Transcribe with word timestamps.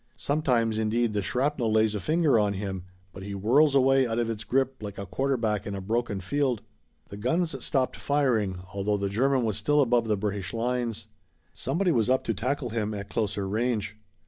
Sometimes, 0.17 0.79
indeed, 0.79 1.13
the 1.13 1.21
shrapnel 1.21 1.71
lays 1.71 1.93
a 1.93 1.99
finger 1.99 2.39
on 2.39 2.53
him, 2.53 2.85
but 3.13 3.21
he 3.21 3.33
whirls 3.33 3.75
away 3.75 4.07
out 4.07 4.17
of 4.17 4.31
its 4.31 4.43
grip 4.43 4.81
like 4.81 4.97
a 4.97 5.05
quarterback 5.05 5.67
in 5.67 5.75
a 5.75 5.79
broken 5.79 6.19
field. 6.19 6.63
The 7.09 7.17
guns 7.17 7.63
stopped 7.63 7.97
firing, 7.97 8.61
although 8.73 8.97
the 8.97 9.09
German 9.09 9.45
was 9.45 9.57
still 9.57 9.79
above 9.79 10.07
the 10.07 10.17
British 10.17 10.55
lines. 10.55 11.05
Somebody 11.53 11.91
was 11.91 12.09
up 12.09 12.23
to 12.23 12.33
tackle 12.33 12.71
him 12.71 12.95
at 12.95 13.09
closer 13.09 13.47
range. 13.47 13.95